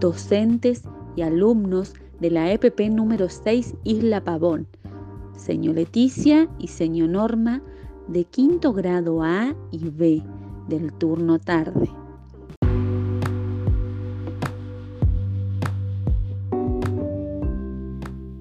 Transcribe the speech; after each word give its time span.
docentes 0.00 0.82
y 1.14 1.22
alumnos 1.22 1.94
de 2.20 2.30
la 2.30 2.50
EPP 2.52 2.90
número 2.90 3.28
6 3.28 3.76
Isla 3.84 4.24
Pavón, 4.24 4.66
señor 5.36 5.74
Leticia 5.74 6.48
y 6.58 6.68
señor 6.68 7.10
Norma 7.10 7.62
de 8.08 8.24
quinto 8.24 8.72
grado 8.72 9.22
A 9.22 9.54
y 9.70 9.90
B 9.90 10.22
del 10.68 10.92
turno 10.94 11.38
tarde. 11.38 11.90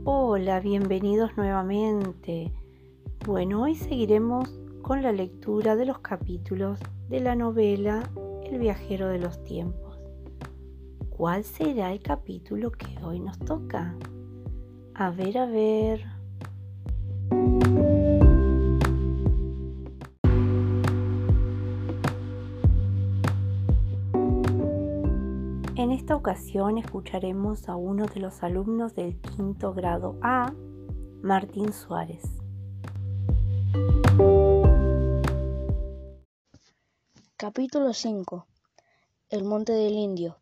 Hola, 0.05 0.61
bienvenidos 0.61 1.35
nuevamente. 1.35 2.53
Bueno, 3.25 3.63
hoy 3.63 3.75
seguiremos 3.75 4.49
con 4.81 5.03
la 5.03 5.11
lectura 5.11 5.75
de 5.75 5.85
los 5.85 5.99
capítulos 5.99 6.79
de 7.09 7.19
la 7.19 7.35
novela 7.35 8.09
El 8.49 8.59
viajero 8.59 9.09
de 9.09 9.19
los 9.19 9.43
tiempos. 9.43 9.88
¿Cuál 11.19 11.43
será 11.43 11.91
el 11.91 12.01
capítulo 12.01 12.71
que 12.71 12.97
hoy 13.03 13.19
nos 13.19 13.37
toca? 13.39 13.93
A 14.93 15.11
ver, 15.11 15.37
a 15.37 15.45
ver. 15.47 16.01
En 25.75 25.91
esta 25.91 26.15
ocasión 26.15 26.77
escucharemos 26.77 27.67
a 27.67 27.75
uno 27.75 28.05
de 28.05 28.21
los 28.21 28.41
alumnos 28.41 28.95
del 28.95 29.19
quinto 29.19 29.73
grado 29.73 30.17
A, 30.21 30.53
Martín 31.21 31.73
Suárez. 31.73 32.23
Capítulo 37.35 37.91
5 37.91 38.47
El 39.29 39.43
Monte 39.43 39.73
del 39.73 39.95
Indio 39.95 40.37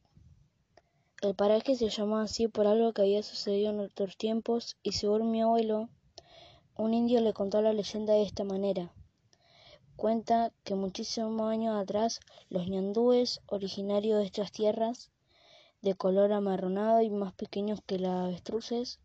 El 1.20 1.34
paraje 1.34 1.76
se 1.76 1.90
llamaba 1.90 2.24
así 2.24 2.48
por 2.48 2.68
algo 2.68 2.94
que 2.94 3.02
había 3.02 3.24
sucedido 3.24 3.72
en 3.72 3.80
otros 3.80 4.18
tiempos 4.18 4.78
y 4.84 4.92
según 4.92 5.32
mi 5.32 5.42
abuelo, 5.42 5.90
un 6.76 6.94
indio 6.94 7.22
le 7.22 7.34
contó 7.34 7.60
la 7.64 7.74
leyenda 7.74 8.14
de 8.14 8.22
esta 8.22 8.44
manera. 8.44 8.94
Cuenta 9.96 10.52
que 10.64 10.76
muchísimos 10.76 11.50
años 11.50 11.76
atrás 11.76 12.20
los 12.50 12.68
ñandúes, 12.68 13.42
originarios 13.48 14.20
de 14.20 14.26
estas 14.26 14.52
tierras, 14.52 15.10
de 15.82 15.96
color 15.96 16.34
amarronado 16.34 17.02
y 17.02 17.10
más 17.10 17.34
pequeños 17.34 17.82
que 17.84 17.98
las 17.98 18.28
avestruces, 18.28 19.00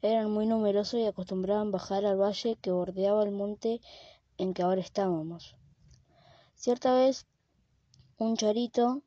eran 0.00 0.30
muy 0.30 0.46
numerosos 0.46 0.98
y 0.98 1.04
acostumbraban 1.04 1.72
bajar 1.72 2.06
al 2.06 2.18
valle 2.18 2.56
que 2.56 2.70
bordeaba 2.70 3.22
el 3.22 3.32
monte 3.32 3.82
en 4.38 4.54
que 4.54 4.62
ahora 4.62 4.80
estábamos. 4.80 5.56
Cierta 6.54 6.94
vez, 6.94 7.26
un 8.16 8.38
charito, 8.38 9.02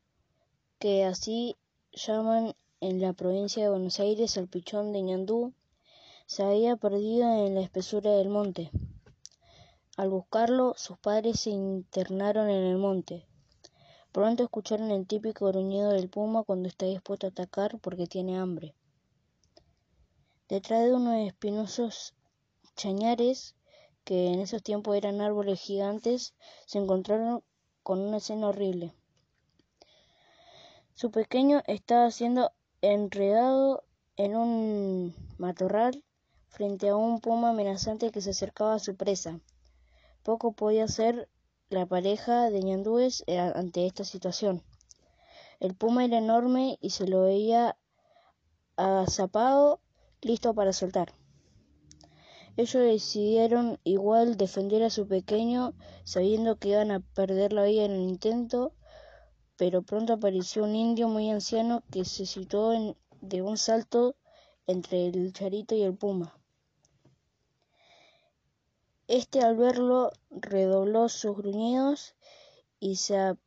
que 0.78 1.04
así 1.04 1.56
llaman 1.94 2.56
en 2.82 3.02
la 3.02 3.14
provincia 3.14 3.64
de 3.64 3.70
Buenos 3.70 4.00
Aires 4.00 4.38
al 4.38 4.48
pichón 4.48 4.92
de 4.92 5.02
ñandú, 5.02 5.54
se 6.26 6.44
había 6.44 6.76
perdido 6.76 7.46
en 7.46 7.56
la 7.56 7.62
espesura 7.62 8.12
del 8.12 8.30
monte. 8.30 8.72
Al 9.98 10.10
buscarlo, 10.10 10.74
sus 10.78 10.98
padres 10.98 11.40
se 11.40 11.52
internaron 11.52 12.50
en 12.50 12.64
el 12.64 12.78
monte, 12.78 13.28
Pronto 14.14 14.44
escucharon 14.44 14.92
el 14.92 15.08
típico 15.08 15.48
gruñido 15.48 15.90
del 15.90 16.08
puma 16.08 16.44
cuando 16.44 16.70
está 16.70 16.86
dispuesto 16.86 17.26
a 17.26 17.32
atacar 17.32 17.80
porque 17.80 18.06
tiene 18.06 18.38
hambre. 18.38 18.76
Detrás 20.48 20.84
de 20.84 20.94
unos 20.94 21.16
espinosos 21.28 22.14
chañares, 22.76 23.56
que 24.04 24.28
en 24.28 24.40
esos 24.40 24.62
tiempos 24.62 24.96
eran 24.96 25.20
árboles 25.20 25.60
gigantes, 25.60 26.36
se 26.68 26.78
encontraron 26.78 27.44
con 27.82 28.02
una 28.02 28.18
escena 28.18 28.50
horrible. 28.50 28.94
Su 30.96 31.10
pequeño 31.10 31.64
estaba 31.66 32.12
siendo 32.12 32.52
enredado 32.82 33.84
en 34.16 34.36
un 34.36 35.16
matorral 35.40 36.04
frente 36.50 36.90
a 36.90 36.96
un 36.96 37.20
puma 37.20 37.50
amenazante 37.50 38.12
que 38.12 38.22
se 38.22 38.30
acercaba 38.30 38.76
a 38.76 38.80
su 38.80 38.96
presa. 38.96 39.40
Poco 40.22 40.52
podía 40.52 40.84
hacer 40.84 41.30
la 41.70 41.88
pareja 41.88 42.52
de 42.52 42.62
ñandúes 42.62 43.24
ante 43.56 43.88
esta 43.88 44.04
situación. 44.04 44.62
El 45.60 45.74
puma 45.74 46.06
era 46.06 46.20
enorme 46.20 46.78
y 46.80 46.92
se 46.92 47.08
lo 47.08 47.24
veía 47.24 47.76
agazapado, 48.76 49.80
listo 50.22 50.54
para 50.54 50.74
soltar. 50.74 51.12
Ellos 52.56 52.84
decidieron 52.84 53.80
igual 53.84 54.38
defender 54.38 54.84
a 54.84 54.92
su 54.92 55.08
pequeño, 55.08 55.74
sabiendo 56.04 56.58
que 56.58 56.70
iban 56.70 56.92
a 56.92 57.00
perder 57.00 57.52
la 57.52 57.64
vida 57.64 57.86
en 57.86 57.94
el 57.94 58.02
intento, 58.02 58.74
pero 59.64 59.82
pronto 59.82 60.12
apareció 60.12 60.66
un 60.66 60.76
indio 60.76 61.08
muy 61.08 61.30
anciano 61.30 61.84
que 61.90 62.04
se 62.04 62.26
situó 62.26 62.74
de 63.22 63.42
un 63.42 63.58
salto 63.58 64.14
entre 64.68 65.06
el 65.06 65.32
charito 65.32 65.74
y 65.74 65.84
el 65.84 65.96
puma. 65.96 66.38
Este 69.08 69.40
al 69.40 69.56
verlo 69.56 70.12
redobló 70.32 71.08
sus 71.08 71.38
gruñidos 71.38 72.14
y 72.82 72.98
se 72.98 73.38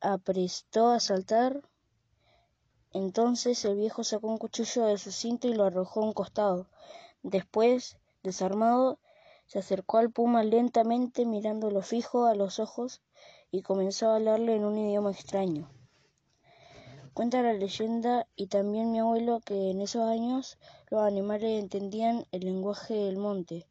aprestó 0.00 0.88
a 0.88 1.00
saltar. 1.00 1.60
Entonces 2.94 3.62
el 3.66 3.76
viejo 3.76 4.04
sacó 4.04 4.28
un 4.28 4.38
cuchillo 4.38 4.86
de 4.86 4.96
su 4.96 5.12
cinto 5.12 5.48
y 5.48 5.52
lo 5.52 5.64
arrojó 5.64 6.00
a 6.00 6.04
un 6.04 6.14
costado. 6.14 6.66
Después, 7.22 7.98
desarmado, 8.22 9.00
se 9.44 9.58
acercó 9.58 9.98
al 9.98 10.10
puma 10.10 10.44
lentamente 10.44 11.26
mirándolo 11.26 11.82
fijo 11.82 12.24
a 12.24 12.34
los 12.34 12.58
ojos 12.58 13.02
y 13.50 13.62
comenzó 13.62 14.10
a 14.10 14.16
hablarle 14.16 14.56
en 14.56 14.64
un 14.64 14.78
idioma 14.78 15.10
extraño. 15.10 15.68
Cuenta 17.14 17.42
la 17.42 17.52
leyenda 17.52 18.26
y 18.36 18.46
también 18.46 18.92
mi 18.92 19.00
abuelo 19.00 19.40
que 19.40 19.70
en 19.70 19.80
esos 19.80 20.02
años 20.02 20.58
los 20.90 21.02
animales 21.02 21.60
entendían 21.60 22.26
el 22.30 22.44
lenguaje 22.44 22.94
del 22.94 23.16
monte 23.16 23.66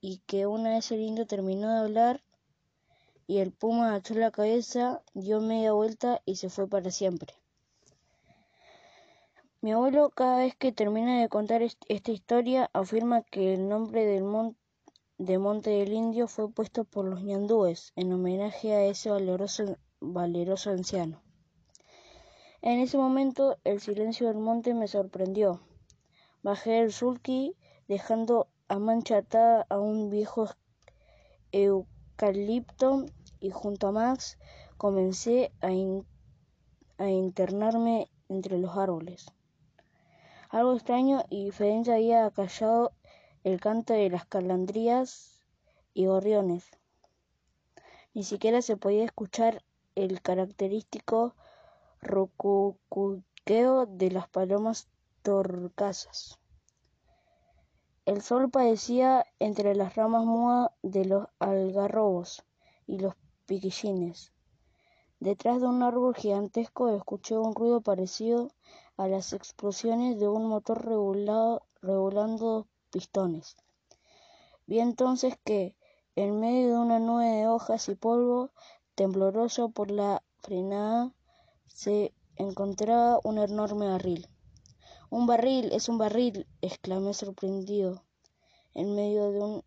y 0.00 0.18
que 0.26 0.46
una 0.46 0.70
vez 0.70 0.90
el 0.90 1.00
indio 1.00 1.26
terminó 1.26 1.70
de 1.72 1.80
hablar 1.80 2.22
y 3.26 3.38
el 3.38 3.52
puma 3.52 3.88
agachó 3.88 4.14
la 4.14 4.30
cabeza, 4.30 5.02
dio 5.14 5.40
media 5.40 5.72
vuelta 5.72 6.20
y 6.24 6.36
se 6.36 6.48
fue 6.48 6.68
para 6.68 6.90
siempre. 6.90 7.34
Mi 9.60 9.72
abuelo 9.72 10.08
cada 10.08 10.38
vez 10.38 10.56
que 10.56 10.72
termina 10.72 11.20
de 11.20 11.28
contar 11.28 11.60
esta 11.62 12.10
historia 12.10 12.70
afirma 12.72 13.22
que 13.22 13.52
el 13.52 13.68
nombre 13.68 14.06
del 14.06 14.24
de 15.20 15.36
Monte 15.36 15.68
del 15.68 15.92
Indio 15.92 16.28
fue 16.28 16.50
puesto 16.50 16.84
por 16.84 17.04
los 17.04 17.22
ñandúes 17.22 17.92
en 17.94 18.10
homenaje 18.10 18.72
a 18.72 18.84
ese 18.86 19.10
valeroso, 19.10 19.76
valeroso 20.00 20.70
anciano. 20.70 21.20
En 22.62 22.80
ese 22.80 22.96
momento 22.96 23.58
el 23.64 23.82
silencio 23.82 24.28
del 24.28 24.38
monte 24.38 24.72
me 24.72 24.88
sorprendió. 24.88 25.60
Bajé 26.42 26.80
el 26.80 26.90
sulky 26.90 27.54
dejando 27.86 28.48
a 28.68 28.78
mancha 28.78 29.18
atada 29.18 29.66
a 29.68 29.78
un 29.78 30.08
viejo 30.08 30.48
eucalipto 31.52 33.04
y 33.40 33.50
junto 33.50 33.88
a 33.88 33.92
Max 33.92 34.38
comencé 34.78 35.52
a, 35.60 35.70
internarme 37.10 38.08
entre 38.30 38.56
los 38.56 38.74
árboles. 38.74 39.26
Algo 40.48 40.72
extraño 40.72 41.24
y 41.28 41.44
diferente 41.44 41.92
había 41.92 42.24
acallado 42.24 42.92
el 43.42 43.60
canto 43.60 43.94
de 43.94 44.10
las 44.10 44.26
calandrías 44.26 45.40
y 45.94 46.06
gorriones. 46.06 46.70
Ni 48.12 48.22
siquiera 48.22 48.60
se 48.60 48.76
podía 48.76 49.04
escuchar 49.04 49.62
el 49.94 50.20
característico 50.20 51.34
rocuqueo 52.02 53.86
de 53.86 54.10
las 54.10 54.28
palomas 54.28 54.88
torcasas. 55.22 56.38
El 58.04 58.22
sol 58.22 58.50
padecía 58.50 59.24
entre 59.38 59.74
las 59.74 59.94
ramas 59.94 60.24
mudas 60.24 60.70
de 60.82 61.04
los 61.04 61.28
algarrobos 61.38 62.44
y 62.86 62.98
los 62.98 63.14
piquillines. 63.46 64.32
Detrás 65.18 65.60
de 65.60 65.66
un 65.66 65.82
árbol 65.82 66.14
gigantesco 66.14 66.88
escuché 66.88 67.38
un 67.38 67.54
ruido 67.54 67.80
parecido 67.80 68.50
a 68.96 69.06
las 69.06 69.32
explosiones 69.32 70.18
de 70.18 70.28
un 70.28 70.46
motor 70.46 70.82
regulando 71.82 72.66
pistones. 72.90 73.56
Vi 74.66 74.78
entonces 74.80 75.34
que, 75.44 75.74
en 76.16 76.38
medio 76.40 76.68
de 76.68 76.78
una 76.78 76.98
nube 76.98 77.24
de 77.24 77.48
hojas 77.48 77.88
y 77.88 77.94
polvo, 77.94 78.50
tembloroso 78.94 79.70
por 79.70 79.90
la 79.90 80.22
frenada, 80.40 81.12
se 81.66 82.12
encontraba 82.36 83.20
un 83.24 83.38
enorme 83.38 83.88
barril. 83.88 84.28
Un 85.08 85.26
barril, 85.26 85.72
es 85.72 85.88
un 85.88 85.98
barril, 85.98 86.46
exclamé 86.60 87.14
sorprendido, 87.14 88.04
en 88.74 88.94
medio 88.94 89.32
de 89.32 89.40
un 89.40 89.64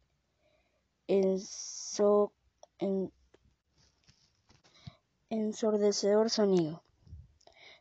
ensordecedor 5.30 6.30
sonido. 6.30 6.84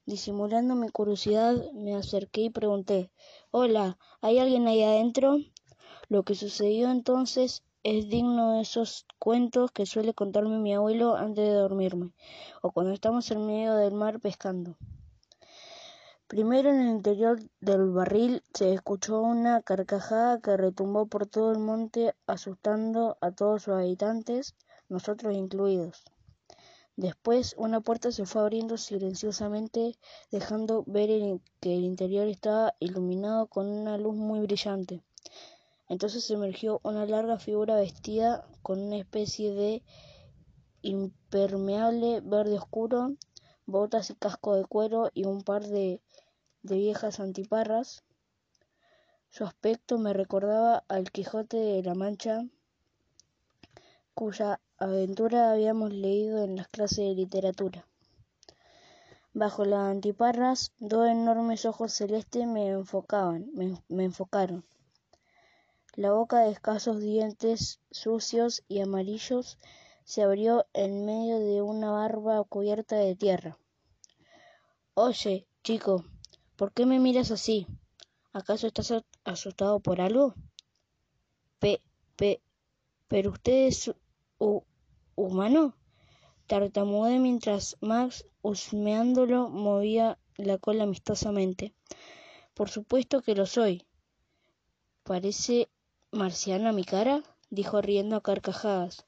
Disimulando 0.07 0.75
mi 0.75 0.89
curiosidad, 0.89 1.55
me 1.73 1.95
acerqué 1.95 2.41
y 2.41 2.51
pregunté, 2.51 3.13
Hola, 3.55 3.99
¿hay 4.23 4.39
alguien 4.39 4.67
ahí 4.67 4.83
adentro? 4.83 5.37
Lo 6.09 6.23
que 6.23 6.35
sucedió 6.35 6.91
entonces 6.91 7.63
es 7.83 8.09
digno 8.09 8.55
de 8.55 8.63
esos 8.63 9.05
cuentos 9.19 9.71
que 9.73 9.85
suele 9.85 10.15
contarme 10.15 10.59
mi 10.59 10.73
abuelo 10.73 11.17
antes 11.17 11.47
de 11.47 11.53
dormirme, 11.53 12.13
o 12.63 12.73
cuando 12.73 12.95
estamos 12.95 13.31
en 13.31 13.45
medio 13.45 13.75
del 13.75 13.93
mar 13.93 14.21
pescando. 14.21 14.79
Primero 16.29 16.71
en 16.71 16.81
el 16.81 16.89
interior 16.89 17.43
del 17.61 17.91
barril 17.91 18.43
se 18.55 18.73
escuchó 18.73 19.21
una 19.21 19.61
carcajada 19.61 20.41
que 20.41 20.57
retumbó 20.57 21.05
por 21.05 21.27
todo 21.27 21.53
el 21.53 21.59
monte 21.59 22.15
asustando 22.27 23.19
a 23.21 23.33
todos 23.33 23.65
sus 23.65 23.75
habitantes, 23.75 24.55
nosotros 24.89 25.35
incluidos. 25.35 26.03
Después 26.97 27.55
una 27.57 27.81
puerta 27.81 28.13
se 28.13 28.27
fue 28.27 28.43
abriendo 28.43 28.77
silenciosamente, 28.77 29.99
dejando 30.31 30.85
ver 30.87 31.09
que 31.61 31.75
el 31.75 31.85
interior 31.85 32.29
estaba 32.29 32.75
iluminado 32.81 33.47
con 33.47 33.67
una 33.67 33.97
luz 33.99 34.15
muy 34.15 34.41
brillante. 34.41 35.03
Entonces 35.89 36.31
emergió 36.31 36.81
una 36.83 37.07
larga 37.07 37.39
figura 37.39 37.77
vestida 37.77 38.47
con 38.63 38.81
una 38.81 38.99
especie 38.99 39.53
de 39.53 39.83
impermeable 40.83 42.21
verde 42.21 42.59
oscuro, 42.59 43.17
botas 43.67 44.11
y 44.11 44.15
casco 44.15 44.57
de 44.57 44.65
cuero 44.65 45.11
y 45.15 45.25
un 45.25 45.43
par 45.43 45.67
de 45.67 46.01
de 46.63 46.77
viejas 46.77 47.21
antiparras. 47.21 48.05
Su 49.31 49.45
aspecto 49.45 49.99
me 49.99 50.13
recordaba 50.13 50.85
al 50.89 51.11
Quijote 51.11 51.57
de 51.57 51.83
la 51.83 51.95
Mancha, 51.95 52.45
cuya 54.15 54.61
aventura 54.85 55.51
habíamos 55.51 55.93
leído 55.93 56.43
en 56.43 56.57
las 56.57 56.69
clases 56.69 56.99
de 56.99 57.15
literatura. 57.15 57.87
Bajo 59.35 59.65
las 59.65 59.91
antiparras, 59.91 60.73
dos 60.79 61.09
enormes 61.09 61.65
ojos 61.65 61.93
celestes 61.93 62.47
me 62.47 62.69
enfocaban, 62.69 63.51
me, 63.55 64.05
enfocaron. 64.05 64.65
La 65.95 66.13
boca 66.13 66.41
de 66.41 66.51
escasos 66.51 67.01
dientes 67.01 67.81
sucios 67.91 68.65
y 68.69 68.81
amarillos 68.81 69.59
se 70.05 70.23
abrió 70.23 70.67
en 70.73 71.07
medio 71.07 71.39
de 71.39 71.63
una 71.63 71.91
barba 71.91 72.43
cubierta 72.45 72.97
de 72.97 73.15
tierra. 73.15 73.59
Oye, 74.95 75.47
chico, 75.63 76.05
¿Por 76.63 76.73
qué 76.73 76.87
me 76.87 77.01
miras 77.01 77.33
así? 77.33 77.67
¿Acaso 78.33 78.69
estás 78.69 78.93
asustado 79.25 79.81
por 79.81 80.01
algo? 80.01 80.37
Pe, 81.59 81.81
pe, 82.15 82.41
pero 83.09 83.33
usted 83.33 83.67
es 83.67 83.91
humano. 85.17 85.75
Tartamudeé 86.47 87.19
mientras 87.19 87.77
Max, 87.81 88.27
husmeándolo, 88.43 89.49
movía 89.49 90.19
la 90.37 90.59
cola 90.59 90.85
amistosamente. 90.85 91.75
Por 92.55 92.69
supuesto 92.69 93.23
que 93.23 93.35
lo 93.35 93.47
soy. 93.47 93.87
¿Parece 95.05 95.69
marciana 96.11 96.73
mi 96.73 96.85
cara? 96.85 97.23
dijo 97.51 97.83
riendo 97.83 98.17
a 98.17 98.23
carcajadas, 98.23 99.07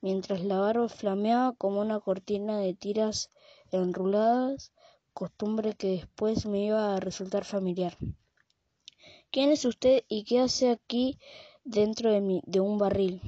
mientras 0.00 0.42
la 0.42 0.60
barba 0.60 0.88
flameaba 0.88 1.52
como 1.52 1.80
una 1.80 2.00
cortina 2.00 2.58
de 2.60 2.74
tiras 2.74 3.30
enruladas 3.72 4.72
costumbre 5.16 5.72
que 5.72 5.88
después 5.88 6.44
me 6.44 6.66
iba 6.66 6.94
a 6.94 7.00
resultar 7.00 7.46
familiar. 7.46 7.96
¿Quién 9.30 9.50
es 9.50 9.64
usted 9.64 10.04
y 10.08 10.24
qué 10.24 10.40
hace 10.40 10.70
aquí 10.70 11.18
dentro 11.64 12.12
de, 12.12 12.20
mi, 12.20 12.42
de 12.44 12.60
un 12.60 12.76
barril? 12.76 13.22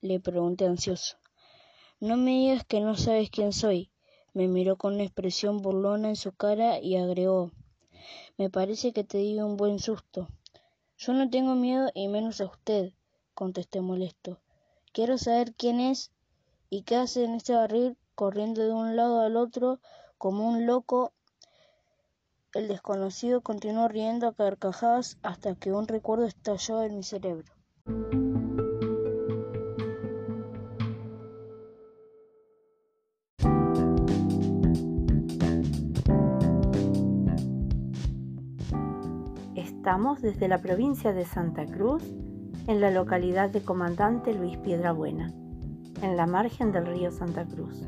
le 0.00 0.18
pregunté 0.18 0.66
ansioso. 0.66 1.21
No 2.02 2.16
me 2.16 2.32
digas 2.32 2.64
que 2.64 2.80
no 2.80 2.96
sabes 2.96 3.30
quién 3.30 3.52
soy. 3.52 3.88
Me 4.34 4.48
miró 4.48 4.76
con 4.76 4.94
una 4.94 5.04
expresión 5.04 5.62
burlona 5.62 6.08
en 6.08 6.16
su 6.16 6.32
cara 6.32 6.80
y 6.80 6.96
agregó 6.96 7.52
Me 8.36 8.50
parece 8.50 8.92
que 8.92 9.04
te 9.04 9.18
di 9.18 9.38
un 9.38 9.56
buen 9.56 9.78
susto. 9.78 10.26
Yo 10.98 11.12
no 11.12 11.30
tengo 11.30 11.54
miedo 11.54 11.92
y 11.94 12.08
menos 12.08 12.40
a 12.40 12.46
usted, 12.46 12.90
contesté 13.34 13.82
molesto. 13.82 14.40
Quiero 14.92 15.16
saber 15.16 15.54
quién 15.54 15.78
es 15.78 16.10
y 16.70 16.82
qué 16.82 16.96
hace 16.96 17.22
en 17.22 17.36
este 17.36 17.54
barril 17.54 17.96
corriendo 18.16 18.64
de 18.64 18.72
un 18.72 18.96
lado 18.96 19.20
al 19.20 19.36
otro 19.36 19.78
como 20.18 20.48
un 20.48 20.66
loco, 20.66 21.12
el 22.52 22.66
desconocido 22.66 23.42
continuó 23.42 23.86
riendo 23.86 24.26
a 24.26 24.34
carcajadas 24.34 25.18
hasta 25.22 25.54
que 25.54 25.70
un 25.70 25.86
recuerdo 25.86 26.24
estalló 26.24 26.82
en 26.82 26.96
mi 26.96 27.04
cerebro. 27.04 27.52
Estamos 39.82 40.22
desde 40.22 40.46
la 40.46 40.58
provincia 40.58 41.12
de 41.12 41.24
Santa 41.24 41.66
Cruz, 41.66 42.04
en 42.68 42.80
la 42.80 42.92
localidad 42.92 43.50
de 43.50 43.64
Comandante 43.64 44.32
Luis 44.32 44.56
Piedrabuena, 44.58 45.32
en 46.02 46.16
la 46.16 46.24
margen 46.24 46.70
del 46.70 46.86
río 46.86 47.10
Santa 47.10 47.44
Cruz. 47.44 47.82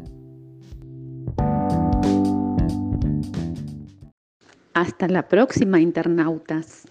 Hasta 4.73 5.07
la 5.07 5.29
próxima, 5.29 5.79
internautas. 5.79 6.83